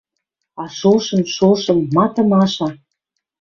[0.61, 1.79] А шошым, шошым!
[1.95, 2.69] Ма тымаша?—